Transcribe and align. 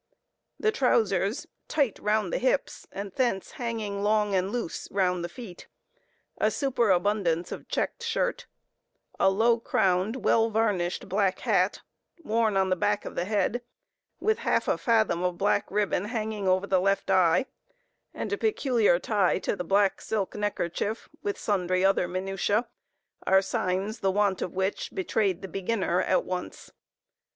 The 0.59 0.71
trousers, 0.71 1.45
tight 1.67 1.99
round 1.99 2.33
the 2.33 2.39
hips, 2.39 2.87
and 2.91 3.11
thence 3.11 3.51
hanging 3.51 4.01
long 4.01 4.33
and 4.33 4.49
loose 4.51 4.87
round 4.89 5.23
the 5.23 5.29
feet, 5.29 5.67
a 6.39 6.49
superabundance 6.49 7.51
of 7.51 7.67
checked 7.67 8.01
shirt, 8.01 8.47
a 9.19 9.29
low 9.29 9.59
crowned, 9.59 10.25
well 10.25 10.49
varnished 10.49 11.07
black 11.07 11.41
hat, 11.41 11.81
worn 12.23 12.57
on 12.57 12.71
the 12.71 12.75
back 12.75 13.05
of 13.05 13.13
the 13.13 13.25
head, 13.25 13.61
with 14.19 14.39
half 14.39 14.67
a 14.67 14.75
fathom 14.79 15.21
of 15.21 15.37
black 15.37 15.69
ribbon 15.69 16.05
hanging 16.05 16.47
over 16.47 16.65
the 16.65 16.81
left 16.81 17.11
eye, 17.11 17.45
and 18.11 18.33
a 18.33 18.39
peculiar 18.39 18.97
tie 18.97 19.37
to 19.37 19.55
the 19.55 19.63
black 19.63 20.01
silk 20.01 20.33
neckerchief, 20.33 21.09
with 21.21 21.37
sundry 21.37 21.85
other 21.85 22.07
minutiæ, 22.07 22.65
are 23.27 23.41
signs, 23.43 23.99
the 23.99 24.09
want 24.09 24.41
of 24.41 24.53
which 24.55 24.91
betrayed 24.95 25.43
the 25.43 25.47
beginner, 25.47 26.01
at 26.01 26.25
once. 26.25 26.71